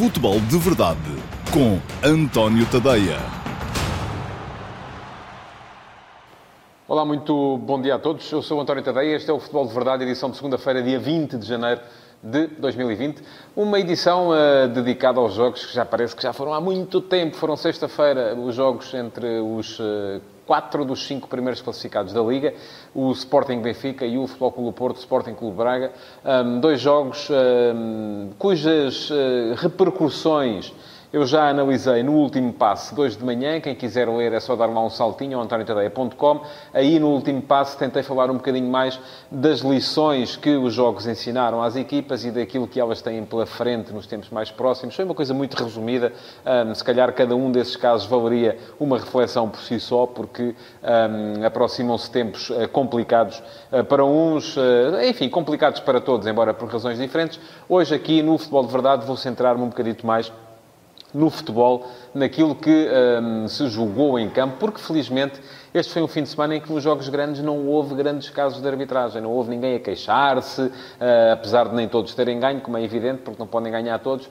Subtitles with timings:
[0.00, 0.98] Futebol de Verdade
[1.52, 3.18] com António Tadeia.
[6.88, 8.32] Olá, muito bom dia a todos.
[8.32, 9.14] Eu sou o António Tadeia.
[9.14, 11.82] Este é o Futebol de Verdade, edição de segunda-feira, dia 20 de janeiro
[12.22, 13.22] de 2020.
[13.54, 17.36] Uma edição uh, dedicada aos jogos que já parece que já foram há muito tempo.
[17.36, 22.52] Foram sexta-feira os jogos entre os uh, quatro dos cinco primeiros classificados da Liga,
[22.92, 25.92] o Sporting Benfica e o Futebol Clube Porto, Sporting Clube Braga.
[26.24, 30.72] Um, dois jogos um, cujas uh, repercussões
[31.12, 33.60] eu já analisei no último passo, 2 de manhã.
[33.60, 36.40] Quem quiser ler é só dar lá um saltinho ao antoniotadeia.com.
[36.72, 41.62] Aí no último passo tentei falar um bocadinho mais das lições que os jogos ensinaram
[41.62, 44.94] às equipas e daquilo que elas têm pela frente nos tempos mais próximos.
[44.94, 46.12] Foi uma coisa muito resumida.
[46.46, 51.44] Um, se calhar cada um desses casos valeria uma reflexão por si só, porque um,
[51.44, 53.42] aproximam-se tempos uh, complicados
[53.72, 54.60] uh, para uns, uh,
[55.04, 57.40] enfim, complicados para todos, embora por razões diferentes.
[57.68, 60.32] Hoje aqui no Futebol de Verdade vou centrar-me um bocadito mais
[61.12, 62.88] no futebol, naquilo que
[63.22, 65.40] um, se julgou em campo, porque felizmente
[65.72, 68.60] este foi um fim de semana em que nos jogos grandes não houve grandes casos
[68.60, 70.72] de arbitragem, não houve ninguém a queixar-se, uh,
[71.32, 74.30] apesar de nem todos terem ganho, como é evidente, porque não podem ganhar todos, uh,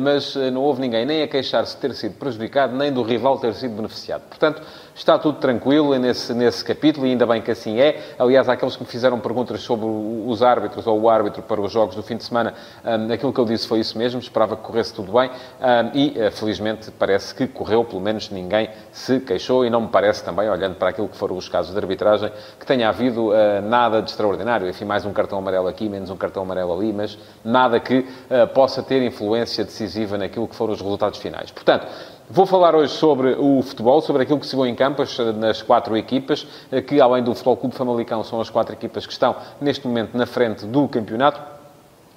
[0.00, 3.38] mas uh, não houve ninguém nem a queixar-se de ter sido prejudicado, nem do rival
[3.38, 4.22] ter sido beneficiado.
[4.30, 4.62] Portanto,
[4.98, 8.14] está tudo tranquilo nesse, nesse capítulo e ainda bem que assim é.
[8.18, 11.94] Aliás, aqueles que me fizeram perguntas sobre os árbitros ou o árbitro para os jogos
[11.94, 14.92] do fim de semana, um, aquilo que eu disse foi isso mesmo, esperava que corresse
[14.92, 19.82] tudo bem um, e, felizmente, parece que correu, pelo menos ninguém se queixou e não
[19.82, 23.28] me parece também, olhando para aquilo que foram os casos de arbitragem, que tenha havido
[23.28, 24.68] uh, nada de extraordinário.
[24.68, 28.46] Enfim, mais um cartão amarelo aqui, menos um cartão amarelo ali, mas nada que uh,
[28.52, 31.50] possa ter influência decisiva naquilo que foram os resultados finais.
[31.52, 31.86] Portanto,
[32.30, 35.96] Vou falar hoje sobre o futebol, sobre aquilo que se viu em campas nas quatro
[35.96, 39.86] equipas, eh, que além do Futebol Clube Famalicão são as quatro equipas que estão neste
[39.86, 41.40] momento na frente do campeonato.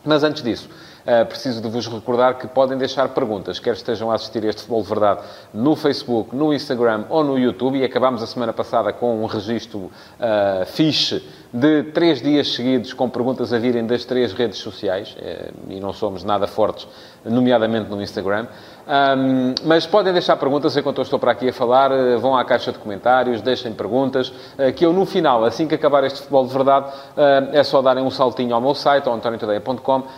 [0.04, 0.68] Mas antes disso,
[1.02, 4.84] Uh, preciso de vos recordar que podem deixar perguntas, quer estejam a assistir este Futebol
[4.84, 7.80] de Verdade no Facebook, no Instagram ou no YouTube.
[7.80, 9.92] E acabámos a semana passada com um registro uh,
[10.68, 15.16] fixe de três dias seguidos com perguntas a virem das três redes sociais.
[15.20, 16.88] Uh, e não somos nada fortes,
[17.26, 18.48] nomeadamente no Instagram.
[18.88, 21.92] Um, mas podem deixar perguntas enquanto eu estou para aqui a falar.
[21.92, 24.30] Uh, vão à caixa de comentários, deixem perguntas.
[24.30, 26.92] Uh, que eu, no final, assim que acabar este futebol de verdade,
[27.52, 29.20] é só darem um saltinho ao meu site, ao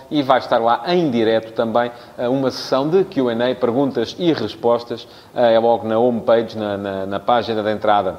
[0.09, 5.07] e vai estar lá em direto também uma sessão de QA, perguntas e respostas.
[5.33, 8.17] é logo na homepage, na, na, na página de entrada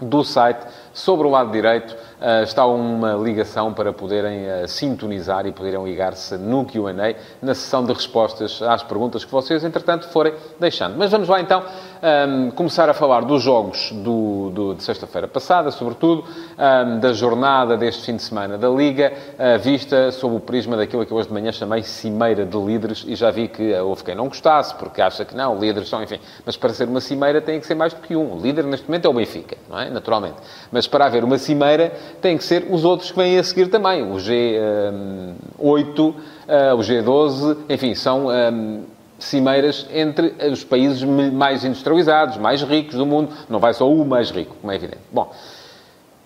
[0.00, 1.94] do site, sobre o lado direito
[2.42, 7.92] está uma ligação para poderem uh, sintonizar e poderem ligar-se no Q&A, na sessão de
[7.92, 10.96] respostas às perguntas que vocês, entretanto, forem deixando.
[10.98, 11.64] Mas vamos lá, então,
[12.02, 17.76] um, começar a falar dos jogos do, do de sexta-feira passada, sobretudo, um, da jornada
[17.76, 21.34] deste fim de semana da Liga, uh, vista sob o prisma daquilo que hoje de
[21.34, 25.24] manhã chamei cimeira de líderes, e já vi que houve quem não gostasse, porque acha
[25.24, 28.00] que não, líderes são, enfim, mas para ser uma cimeira tem que ser mais do
[28.00, 28.34] que um.
[28.34, 29.90] O líder, neste momento, é o Benfica, não é?
[29.90, 30.36] Naturalmente.
[30.72, 34.02] Mas para haver uma cimeira, tem que ser os outros que vêm a seguir também.
[34.02, 36.14] O G8,
[36.48, 38.28] eh, o G12, enfim, são
[39.20, 43.30] cimeiras entre os países mais industrializados, mais ricos do mundo.
[43.48, 45.02] Não vai só o mais rico, como é evidente.
[45.12, 45.30] Bom,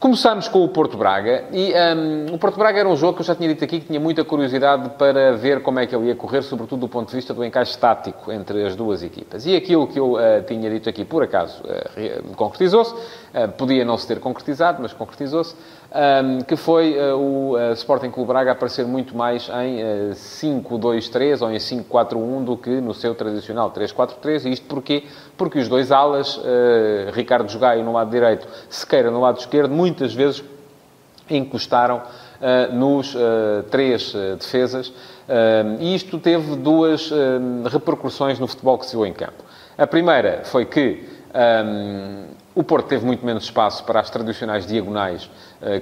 [0.05, 3.25] Começámos com o Porto Braga e um, o Porto Braga era um jogo que eu
[3.25, 6.15] já tinha dito aqui que tinha muita curiosidade para ver como é que ele ia
[6.15, 9.47] correr, sobretudo do ponto de vista do encaixe tático entre as duas equipas.
[9.47, 12.93] E aquilo que eu uh, tinha dito aqui, por acaso, uh, concretizou-se.
[12.93, 15.55] Uh, podia não se ter concretizado, mas concretizou-se
[15.95, 21.41] um, que foi uh, o uh, Sporting Clube Braga aparecer muito mais em uh, 5-2-3
[21.41, 24.47] ou em 5-4-1 do que no seu tradicional 3-4-3.
[24.47, 25.05] E isto porquê?
[25.37, 26.41] Porque os dois alas,
[27.13, 30.43] Ricardo Jogaio no lado direito, Sequeira no lado esquerdo, muitas vezes
[31.29, 32.03] encostaram
[32.73, 33.17] nos
[33.71, 34.93] três defesas.
[35.81, 37.11] e isto teve duas
[37.71, 39.43] repercussões no futebol que se viu em campo.
[39.77, 41.03] A primeira foi que
[41.35, 45.29] um, o Porto teve muito menos espaço para as tradicionais diagonais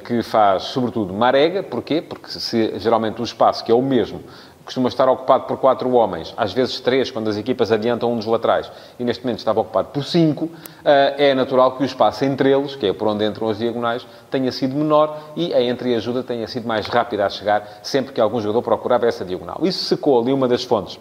[0.04, 1.62] que faz, sobretudo, Marega.
[1.62, 2.00] Porquê?
[2.00, 4.20] Porque se, geralmente o espaço, que é o mesmo,
[4.64, 8.26] costuma estar ocupado por quatro homens, às vezes três, quando as equipas adiantam um dos
[8.26, 10.50] laterais, e neste momento estava ocupado por cinco, uh,
[10.84, 14.52] é natural que o espaço entre eles, que é por onde entram as diagonais, tenha
[14.52, 18.62] sido menor e a entreajuda tenha sido mais rápida a chegar sempre que algum jogador
[18.62, 19.58] procurava essa diagonal.
[19.62, 20.98] Isso secou ali uma das fontes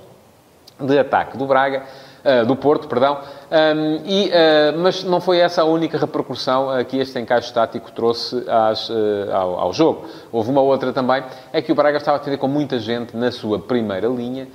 [0.80, 1.84] de ataque do Braga,
[2.24, 3.18] uh, do Porto, perdão,
[3.52, 7.92] um, e, uh, mas não foi essa a única repercussão uh, que este encaixe estático
[7.92, 8.94] trouxe às, uh,
[9.34, 10.06] ao, ao, jogo.
[10.32, 11.22] Houve uma outra também,
[11.52, 14.48] é que o Braga estava a ter com muita gente na sua primeira linha,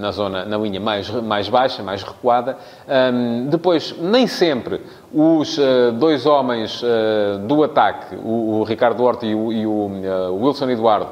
[0.00, 2.58] na zona, na linha mais, mais baixa, mais recuada.
[2.88, 4.82] Um, depois, nem sempre
[5.14, 5.58] os
[5.98, 6.82] dois homens
[7.46, 11.08] do ataque, o, o, Ricardo Horta e o, e o Wilson Eduardo,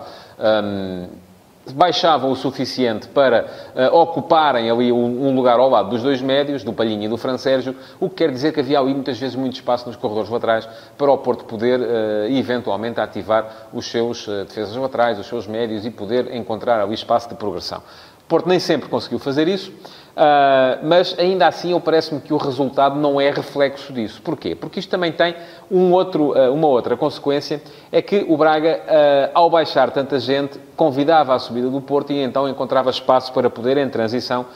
[1.72, 6.64] baixavam o suficiente para uh, ocuparem ali um, um, lugar ao lado dos dois médios,
[6.64, 9.36] do Palhinha e do Fran Sérgio, o que quer dizer que havia ali muitas vezes
[9.36, 11.84] muito espaço nos corredores laterais para o Porto poder uh,
[12.30, 17.28] eventualmente ativar os seus uh, defesas laterais, os seus médios e poder encontrar ali espaço
[17.28, 17.78] de progressão.
[17.78, 19.72] O Porto nem sempre conseguiu fazer isso.
[20.18, 24.20] Uh, mas ainda assim, eu parece-me que o resultado não é reflexo disso.
[24.20, 24.52] Porquê?
[24.52, 25.36] Porque isto também tem
[25.70, 27.62] um outro, uh, uma outra consequência,
[27.92, 32.20] é que o Braga, uh, ao baixar tanta gente, convidava a subida do Porto e
[32.20, 34.46] então encontrava espaço para poder, em transição,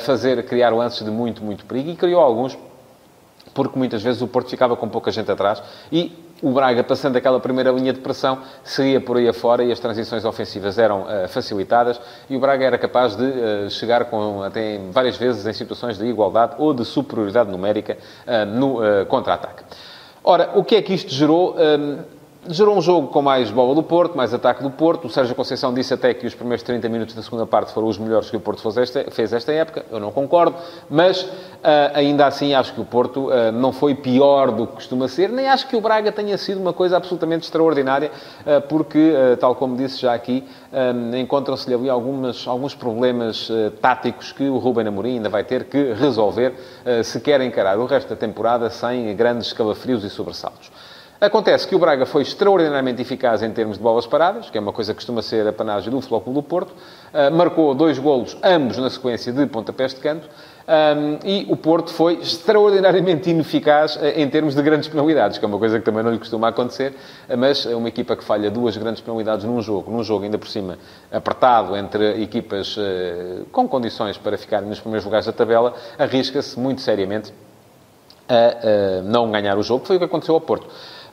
[0.00, 2.58] fazer, criar lances de muito, muito perigo e criou alguns
[3.54, 6.12] porque muitas vezes o Porto ficava com pouca gente atrás e
[6.42, 10.24] o Braga, passando aquela primeira linha de pressão, seguia por aí afora e as transições
[10.24, 15.16] ofensivas eram uh, facilitadas e o Braga era capaz de uh, chegar com, até várias
[15.16, 17.96] vezes em situações de igualdade ou de superioridade numérica
[18.26, 19.64] uh, no contra-ataque.
[20.22, 21.56] Ora, o que é que isto gerou?
[22.48, 25.06] Gerou um jogo com mais bola do Porto, mais ataque do Porto.
[25.06, 27.98] O Sérgio Conceição disse até que os primeiros 30 minutos da segunda parte foram os
[27.98, 29.84] melhores que o Porto fez esta, fez esta época.
[29.90, 30.54] Eu não concordo,
[30.88, 31.30] mas uh,
[31.94, 35.48] ainda assim acho que o Porto uh, não foi pior do que costuma ser, nem
[35.48, 38.12] acho que o Braga tenha sido uma coisa absolutamente extraordinária,
[38.42, 40.44] uh, porque, tal como disse já aqui,
[41.18, 43.50] encontram-se-lhe ali algumas, alguns problemas
[43.80, 46.54] táticos que o Ruben Amorim ainda vai ter que resolver
[47.02, 50.70] se quer encarar o resto da temporada sem grandes calafrios e sobressaltos.
[51.18, 54.72] Acontece que o Braga foi extraordinariamente eficaz em termos de bolas paradas, que é uma
[54.72, 56.72] coisa que costuma ser a panagem do Futebol Clube do Porto.
[56.72, 60.28] Uh, marcou dois golos, ambos na sequência de pontapés de canto.
[60.68, 65.48] Um, e o Porto foi extraordinariamente ineficaz uh, em termos de grandes penalidades, que é
[65.48, 66.92] uma coisa que também não lhe costuma acontecer,
[67.30, 70.36] uh, mas é uma equipa que falha duas grandes penalidades num jogo, num jogo ainda
[70.36, 70.76] por cima
[71.10, 72.76] apertado entre equipas
[73.52, 77.32] com condições para ficarem nos primeiros lugares da tabela, arrisca-se muito seriamente
[78.28, 80.66] a não ganhar o jogo, que foi o que aconteceu ao Porto.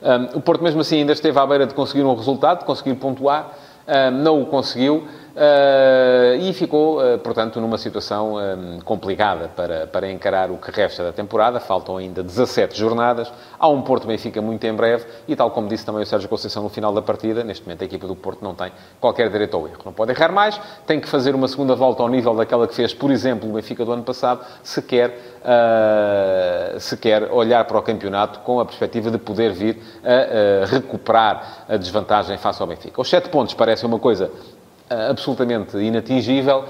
[0.04, 2.94] Um, o Porto, mesmo assim, ainda esteve à beira de conseguir um resultado, de conseguir
[2.96, 3.52] pontuar,
[3.88, 5.08] um, não o conseguiu.
[5.34, 11.02] Uh, e ficou, uh, portanto, numa situação um, complicada para, para encarar o que resta
[11.02, 11.58] da temporada.
[11.58, 13.32] Faltam ainda 17 jornadas.
[13.58, 16.62] Há um Porto Benfica muito em breve e, tal como disse também o Sérgio Conceição
[16.62, 18.70] no final da partida, neste momento a equipa do Porto não tem
[19.00, 19.80] qualquer direito ao erro.
[19.84, 22.94] Não pode errar mais, tem que fazer uma segunda volta ao nível daquela que fez,
[22.94, 27.82] por exemplo, o Benfica do ano passado, se quer, uh, se quer olhar para o
[27.82, 33.00] campeonato com a perspectiva de poder vir a recuperar a desvantagem face ao Benfica.
[33.00, 34.53] Os 7 pontos parecem uma coisa eh,
[34.90, 36.64] absolutamente inatingível.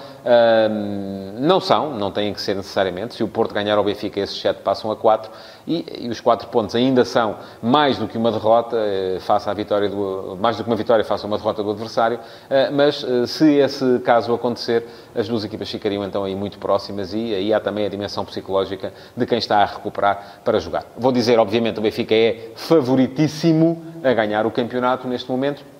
[1.41, 3.15] não são, não têm que ser necessariamente.
[3.15, 5.31] Se o Porto ganhar ao Benfica, esses 7 passam a 4
[5.67, 9.55] e, e, os 4 pontos ainda são mais do que uma derrota eh, face à
[9.55, 12.21] vitória do, mais do que uma vitória face a uma derrota do adversário.
[12.49, 17.35] Eh, mas se esse caso acontecer, as duas equipas ficariam então aí muito próximas e
[17.35, 20.85] aí há também a dimensão psicológica de quem está a recuperar para jogar.
[20.97, 25.74] Vou dizer, obviamente, o Benfica é favoritíssimo a ganhar o campeonato neste momento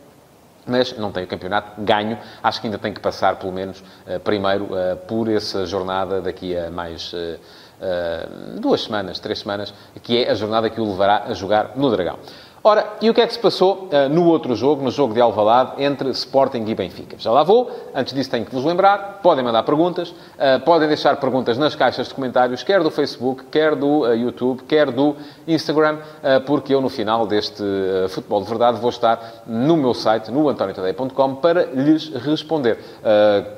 [0.67, 2.19] mas não tem o campeonato ganho.
[2.43, 6.57] Acho que ainda tem que passar, pelo menos, uh, primeiro uh, por essa jornada daqui
[6.57, 7.39] a mais uh,
[8.61, 12.19] duas semanas, três semanas, que é a jornada que o levará a jogar no Dragão.
[12.67, 15.21] Ora, e o que é que se passou uh, no outro jogo, no jogo de
[15.21, 17.15] Alvalade, entre Sporting e Benfica?
[17.19, 17.71] Já lá vou.
[17.95, 19.21] Antes disso, tenho que vos lembrar.
[19.23, 20.09] Podem mandar perguntas.
[20.09, 24.63] Uh, podem deixar perguntas nas caixas de comentários, quer do Facebook, quer do uh, YouTube,
[24.63, 25.15] quer do
[25.47, 25.99] Instagram,
[26.47, 27.63] porque eu, no final deste
[28.09, 32.79] Futebol de Verdade, vou estar no meu site, no antoniotadeia.com, para lhes responder.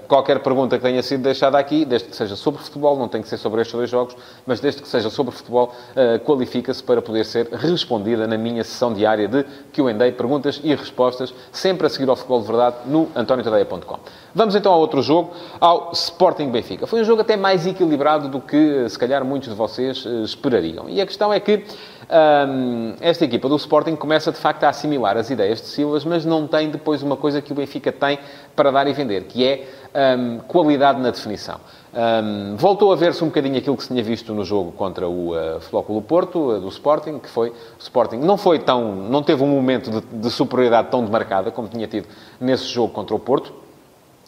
[0.08, 3.28] qualquer pergunta que tenha sido deixada aqui, desde que seja sobre futebol, não tem que
[3.28, 5.72] ser sobre estes dois jogos, mas desde que seja sobre futebol,
[6.24, 11.86] qualifica-se para poder ser respondida na minha sessão diária de Q&A, perguntas e respostas, sempre
[11.86, 13.98] a seguir ao Futebol de Verdade no antoniotadeia.com.
[14.34, 16.86] Vamos então ao outro jogo, ao Sporting Benfica.
[16.86, 20.88] Foi um jogo até mais equilibrado do que, se calhar, muitos de vocês uh, esperariam.
[20.88, 21.64] E a questão é que
[22.48, 26.24] um, esta equipa do Sporting começa, de facto, a assimilar as ideias de Silas, mas
[26.24, 28.18] não tem depois uma coisa que o Benfica tem
[28.54, 29.66] para dar e vender, que é
[30.18, 31.58] um, qualidade na definição.
[31.96, 35.30] Um, voltou a ver-se um bocadinho aquilo que se tinha visto no jogo contra o
[35.30, 37.54] uh, Flóculo Porto, uh, do Sporting, que foi...
[37.78, 38.94] Sporting não foi tão...
[38.94, 42.06] não teve um momento de, de superioridade tão demarcada como tinha tido
[42.38, 43.50] nesse jogo contra o Porto,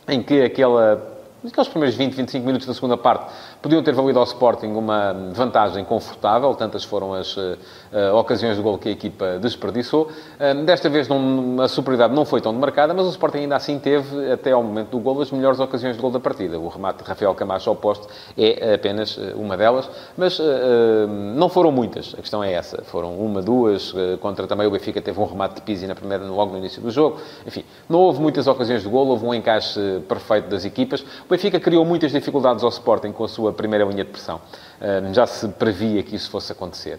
[0.08, 1.17] em que aquela
[1.50, 5.82] Aqueles primeiros 20, 25 minutos da segunda parte podiam ter valido ao Sporting uma vantagem
[5.82, 7.56] confortável, tantas foram as uh,
[7.92, 10.10] uh, ocasiões de gol que a equipa desperdiçou.
[10.38, 13.78] Uh, desta vez não, a superioridade não foi tão demarcada, mas o Sporting ainda assim
[13.78, 16.58] teve, até ao momento do gol, as melhores ocasiões de gol da partida.
[16.58, 20.38] O remate de Rafael Camacho ao poste é apenas uma delas, mas
[21.36, 22.82] não foram muitas, a questão é essa.
[22.84, 26.52] Foram uma, duas, contra também o Benfica teve um remate de Pizzi na primeira, logo
[26.52, 27.20] no início do jogo.
[27.46, 31.04] Enfim, não houve muitas ocasiões de gol, houve um encaixe perfeito das equipas.
[31.24, 34.40] O Benfica criou muitas dificuldades ao Sporting com a sua primeira linha de pressão.
[35.12, 36.98] Já se previa que isso fosse acontecer.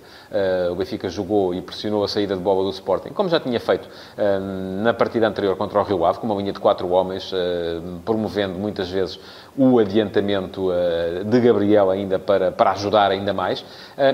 [0.72, 3.89] O Benfica jogou e pressionou a saída de bola do Sporting, como já tinha feito
[4.81, 7.34] na partida anterior contra o Rio Ave, com uma linha de quatro homens,
[8.05, 9.19] promovendo muitas vezes
[9.58, 10.69] o adiantamento
[11.25, 13.65] de Gabriel ainda para, para ajudar ainda mais.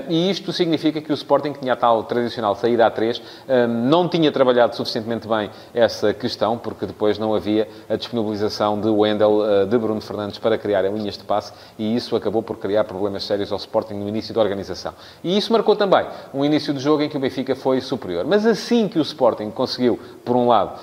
[0.08, 3.22] E isto significa que o Sporting, que tinha a tal tradicional saída a três,
[3.68, 9.66] não tinha trabalhado suficientemente bem essa questão, porque depois não havia a disponibilização de Wendel,
[9.68, 13.52] de Bruno Fernandes para criar linhas de passe, e isso acabou por criar problemas sérios
[13.52, 14.94] ao Sporting no início da organização.
[15.22, 18.24] E isso marcou também um início de jogo em que o Benfica foi superior.
[18.26, 20.78] Mas assim que o Sporting conseguiu, por um lado,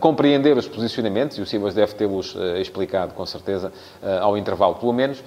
[0.00, 3.72] compreender os posicionamentos, e o Simas deve tê-los explicado, com certeza,
[4.20, 5.22] ao intervalo, pelo menos,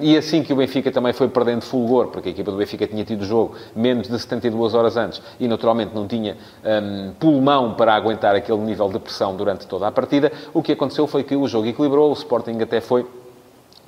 [0.00, 3.04] e assim que o Benfica também foi perdendo fulgor, porque a equipa do Benfica tinha
[3.04, 8.34] tido jogo menos de 72 horas antes e, naturalmente, não tinha um, pulmão para aguentar
[8.34, 11.66] aquele nível de pressão durante toda a partida, o que aconteceu foi que o jogo
[11.66, 13.06] equilibrou, o Sporting até foi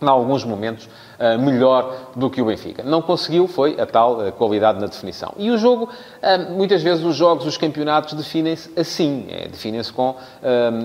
[0.02, 2.83] em alguns momentos, uh, melhor do que o Benfica.
[2.83, 5.33] Não conseguiu, foi a tal uh, qualidade na definição.
[5.37, 10.16] E o jogo, uh, muitas vezes os jogos, os campeonatos definem-se assim, é, definem-se com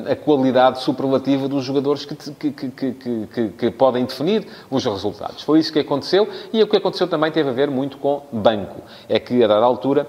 [0.09, 5.43] a qualidade superlativa dos jogadores que, que, que, que, que podem definir os resultados.
[5.43, 8.81] Foi isso que aconteceu e o que aconteceu também teve a ver muito com banco.
[9.07, 10.07] É que, a dada altura,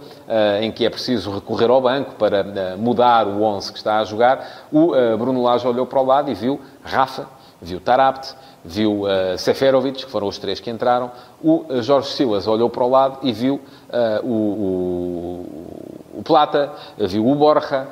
[0.60, 4.66] em que é preciso recorrer ao banco para mudar o 11 que está a jogar,
[4.72, 7.26] o Bruno Lage olhou para o lado e viu Rafa,
[7.60, 8.34] viu Tarapt,
[8.64, 11.10] viu uh, Seferovic, que foram os três que entraram.
[11.42, 16.72] O uh, Jorge Silas olhou para o lado e viu uh, o, o, o, Plata,
[16.98, 17.86] viu o Borja,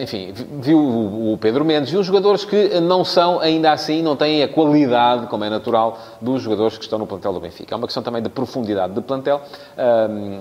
[0.00, 1.90] enfim, viu o, o, Pedro Mendes.
[1.90, 6.42] Viu jogadores que não são, ainda assim, não têm a qualidade, como é natural, dos
[6.42, 7.74] jogadores que estão no plantel do Benfica.
[7.74, 9.40] É uma questão também de profundidade de plantel.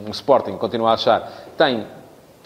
[0.07, 1.86] o Sporting continua a achar tem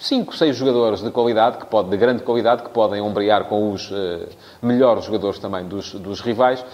[0.02, 3.92] cinco, seis jogadores de qualidade, que pode, de grande qualidade, que podem ombrear com os
[3.92, 4.28] uh,
[4.60, 6.66] melhores jogadores também dos, dos rivais, uh,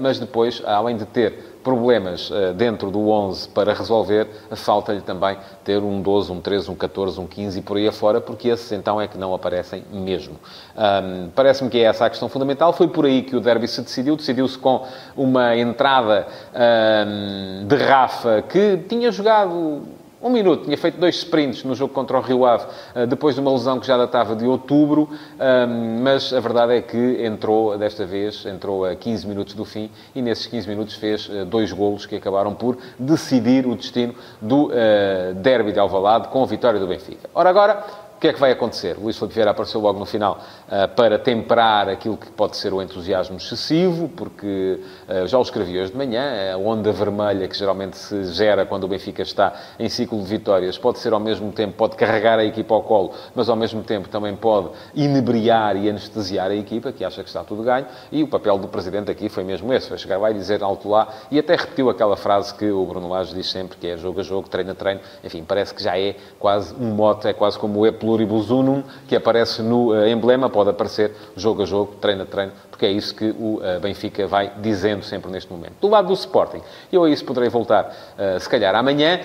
[0.00, 5.78] mas depois, além de ter problemas uh, dentro do 11 para resolver, falta-lhe também ter
[5.78, 9.00] um 12, um 13, um 14, um 15 e por aí afora, porque esses então
[9.00, 10.34] é que não aparecem mesmo.
[10.76, 12.72] Um, Parece-me que é essa a questão fundamental.
[12.72, 14.16] Foi por aí que o derby se decidiu.
[14.16, 14.84] Decidiu-se com
[15.16, 19.82] uma entrada um, de Rafa que tinha jogado
[20.22, 23.40] um minuto, tinha feito dois sprints no jogo contra o Rio Ave, eh, depois de
[23.40, 28.06] uma lesão que já datava de outubro, ehm, mas a verdade é que entrou, desta
[28.06, 32.06] vez, entrou a 15 minutos do fim e nesses 15 minutos fez eh, dois golos
[32.06, 36.86] que acabaram por decidir o destino do eh, derby de Alvalade com a vitória do
[36.86, 37.28] Benfica.
[37.34, 37.84] Ora agora,
[38.22, 38.96] que é que vai acontecer?
[38.96, 40.38] Luís Filipe Vieira apareceu logo no final
[40.68, 45.80] uh, para temperar aquilo que pode ser o entusiasmo excessivo, porque uh, já o escrevi
[45.80, 49.88] hoje de manhã, a onda vermelha que geralmente se gera quando o Benfica está em
[49.88, 50.78] ciclo de vitórias.
[50.78, 54.08] Pode ser ao mesmo tempo, pode carregar a equipa ao colo, mas ao mesmo tempo
[54.08, 58.28] também pode inebriar e anestesiar a equipa, que acha que está tudo ganho, e o
[58.28, 61.40] papel do Presidente aqui foi mesmo esse, foi chegar lá e dizer alto lá, e
[61.40, 64.48] até repetiu aquela frase que o Bruno Lage diz sempre, que é jogo a jogo,
[64.48, 67.86] treino a treino, enfim, parece que já é quase um mote, é quase como o
[67.86, 72.26] Eplo pluribus unum, que aparece no uh, emblema, pode aparecer jogo a jogo, treino a
[72.26, 75.72] treino, porque é isso que o uh, Benfica vai dizendo sempre neste momento.
[75.80, 76.60] Do lado do Sporting,
[76.92, 79.20] eu a isso poderei voltar, uh, se calhar, amanhã,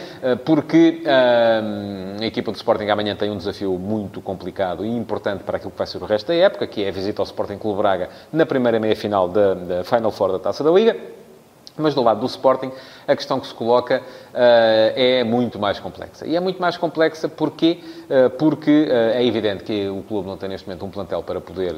[0.45, 5.71] porque a equipa do Sporting amanhã tem um desafio muito complicado e importante para aquilo
[5.71, 8.09] que vai ser o resto da época, que é a visita ao Sporting Clube Braga
[8.31, 10.95] na primeira meia-final da, da Final Four da Taça da Liga.
[11.77, 12.71] Mas do lado do Sporting,
[13.07, 16.27] a questão que se coloca uh, é muito mais complexa.
[16.27, 20.35] E é muito mais complexa porque, uh, porque uh, é evidente que o clube não
[20.35, 21.73] tem neste momento um plantel para poder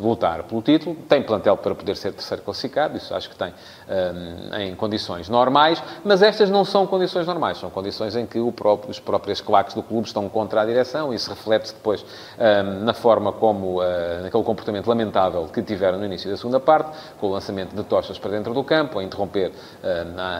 [0.00, 3.52] lutar pelo título, tem plantel para poder ser terceiro classificado, isso acho que tem
[4.58, 8.98] em condições normais, mas estas não são condições normais, são condições em que próprio, os
[8.98, 12.04] próprios claques do clube estão contra a direção isso reflete-se depois
[12.82, 13.80] na forma como,
[14.22, 18.18] naquele comportamento lamentável que tiveram no início da segunda parte, com o lançamento de tochas
[18.18, 19.52] para dentro do campo, a interromper,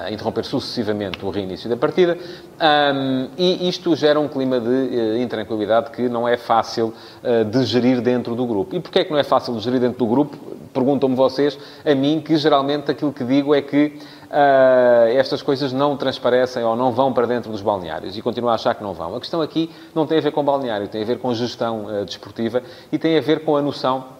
[0.09, 2.17] a interromper sucessivamente o reinício da partida,
[3.37, 8.01] e isto gera um clima de uh, intranquilidade que não é fácil uh, de gerir
[8.01, 8.75] dentro do grupo.
[8.75, 10.37] E porquê é que não é fácil de gerir dentro do grupo?
[10.73, 13.99] Perguntam-me vocês, a mim, que geralmente aquilo que digo é que
[14.29, 18.57] Uh, estas coisas não transparecem ou não vão para dentro dos balneários e continuo a
[18.57, 19.17] achar que não vão.
[19.17, 22.05] A questão aqui não tem a ver com balneário, tem a ver com gestão uh,
[22.05, 22.63] desportiva
[22.93, 24.18] e tem a ver com a noção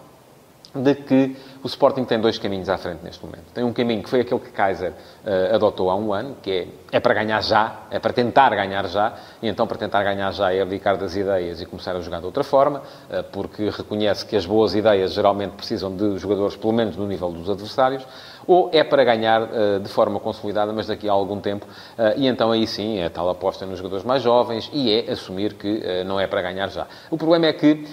[0.73, 3.45] de que o Sporting tem dois caminhos à frente neste momento.
[3.53, 6.67] Tem um caminho que foi aquele que Kaiser uh, adotou há um ano, que é,
[6.97, 10.53] é para ganhar já, é para tentar ganhar já, e então para tentar ganhar já
[10.53, 14.35] é abdicar das ideias e começar a jogar de outra forma, uh, porque reconhece que
[14.35, 18.05] as boas ideias geralmente precisam de jogadores, pelo menos no nível dos adversários,
[18.49, 21.67] ou é para ganhar uh, de forma consolidada, mas daqui a algum tempo,
[22.15, 26.03] e então aí sim é tal aposta nos jogadores mais jovens e é assumir que
[26.05, 26.87] não é para ganhar já.
[27.11, 27.85] O problema é que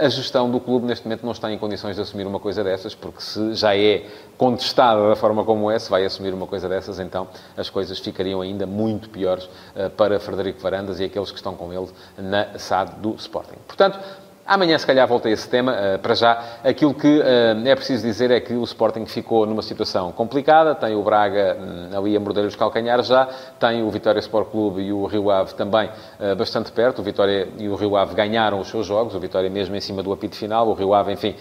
[0.00, 2.94] a gestão do clube neste momento não está em condições de assumir uma coisa dessas
[2.94, 4.04] porque se já é
[4.42, 8.40] contestada da forma como é, se vai assumir uma coisa dessas, então as coisas ficariam
[8.40, 11.88] ainda muito piores uh, para Frederico Varandas e aqueles que estão com ele
[12.18, 13.58] na SAD do Sporting.
[13.66, 14.00] Portanto,
[14.44, 15.72] Amanhã, se calhar, volto a esse tema.
[15.72, 17.22] Uh, para já, aquilo que uh,
[17.64, 20.74] é preciso dizer é que o Sporting ficou numa situação complicada.
[20.74, 23.28] Tem o Braga um, ali a morder os calcanhares já.
[23.60, 26.98] Tem o Vitória Sport Clube e o Rio Ave também uh, bastante perto.
[26.98, 29.14] O Vitória e o Rio Ave ganharam os seus jogos.
[29.14, 30.68] O Vitória mesmo em cima do apito final.
[30.68, 31.36] O Rio Ave, enfim,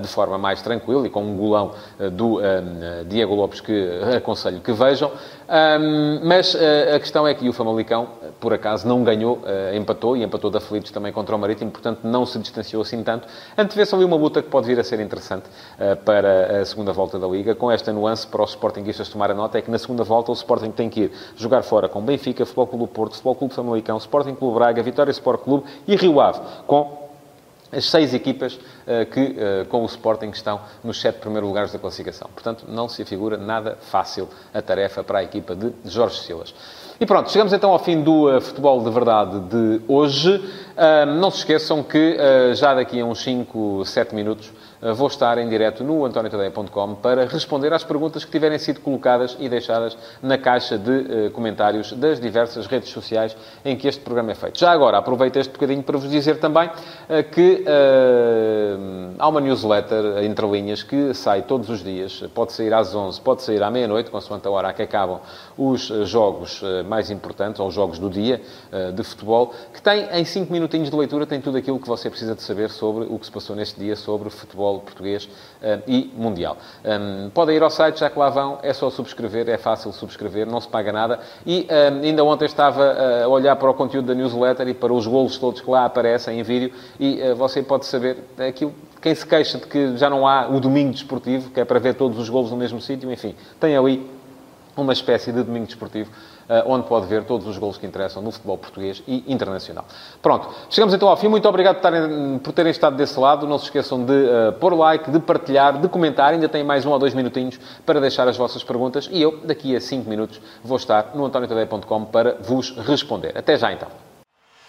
[0.00, 1.72] de forma mais tranquila e com um golão
[2.12, 2.40] do
[3.06, 5.10] Diego Lopes que aconselho que vejam.
[5.48, 6.56] Um, mas
[6.94, 8.08] a questão é que o Famalicão,
[8.40, 9.40] por acaso, não ganhou,
[9.74, 11.70] empatou e empatou de aflitos também contra o Marítimo.
[11.70, 13.26] Portanto, não se distanciou assim tanto.
[13.56, 17.18] Antevê-se ali uma luta que pode vir a ser interessante uh, para a segunda volta
[17.18, 20.04] da Liga, com esta nuance para os Sportingistas tomar a nota, é que na segunda
[20.04, 23.54] volta o Sporting tem que ir jogar fora com Benfica, Futebol Clube Porto, Futebol Clube
[23.54, 27.08] Famalicão, Sporting Clube Braga, Vitória Sport Clube e Rio Ave, com
[27.70, 28.58] as seis equipas
[29.10, 32.28] que, uh, com o Sporting, estão nos sete primeiros lugares da classificação.
[32.34, 36.54] Portanto, não se afigura nada fácil a tarefa para a equipa de Jorge Silas.
[37.00, 40.42] E pronto, chegamos então ao fim do uh, futebol de verdade de hoje.
[41.18, 42.16] não se esqueçam que
[42.54, 47.26] já daqui a uns 5, 7 minutos eh, vou estar em direto no antoniotadeia.com para
[47.26, 52.20] responder às perguntas que tiverem sido colocadas e deixadas na caixa de uh, comentários das
[52.20, 54.58] diversas redes sociais em que este programa é feito.
[54.58, 57.64] Já agora, aproveito este bocadinho para vos dizer também uh, que
[59.18, 63.42] há uma newsletter entre linhas que sai todos os dias, pode sair às 11, pode
[63.42, 65.20] sair à meia-noite, consoante a hora a que acabam
[65.56, 68.40] os jogos mais importantes, ou os jogos do dia
[68.94, 72.34] de futebol, que tem em 5 minutinhos de leitura, tem tudo aquilo que você precisa
[72.34, 75.28] de saber sobre o que se passou neste dia, sobre futebol português
[75.86, 76.56] e mundial.
[76.84, 80.46] Um, podem ir ao site, já que lá vão, é só subscrever, é fácil subscrever,
[80.46, 81.20] não se paga nada.
[81.46, 85.06] E um, ainda ontem estava a olhar para o conteúdo da newsletter e para os
[85.06, 88.67] golos todos que lá aparecem em vídeo e você pode saber aquilo
[89.00, 91.94] quem se queixa de que já não há o domingo desportivo, que é para ver
[91.94, 94.08] todos os golos no mesmo sítio, enfim, tem ali
[94.76, 96.10] uma espécie de domingo desportivo
[96.48, 99.84] eh, onde pode ver todos os gols que interessam no futebol português e internacional.
[100.22, 101.28] Pronto, chegamos então ao fim.
[101.28, 103.46] Muito obrigado por terem, por terem estado desse lado.
[103.46, 106.32] Não se esqueçam de uh, pôr like, de partilhar, de comentar.
[106.32, 109.76] Ainda tem mais um ou dois minutinhos para deixar as vossas perguntas e eu, daqui
[109.76, 113.36] a cinco minutos, vou estar no antoniotadeia.com para vos responder.
[113.36, 114.07] Até já então.